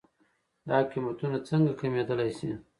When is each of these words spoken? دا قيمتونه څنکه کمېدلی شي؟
دا 0.67 0.77
قيمتونه 0.91 1.37
څنکه 1.47 1.73
کمېدلی 1.81 2.29
شي؟ 2.37 2.49